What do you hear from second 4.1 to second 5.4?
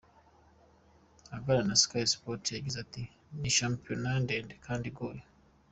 ndende kandi igoye.